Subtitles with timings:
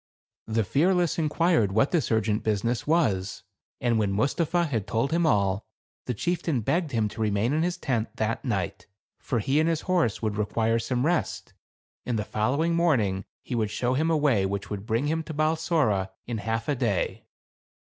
[0.47, 3.43] The Fearless inquired what this urgent business was,
[3.79, 5.67] and when Mustapha had told him all,
[6.07, 8.87] the chieftain begged him to remain in his tent that night;
[9.19, 11.13] for he and his horse would require some THE CAB AVAN.
[11.13, 11.53] 169 rest,
[12.07, 15.35] and the following morning he would show him a way which would bring him to
[15.35, 17.27] Balsora in half a day.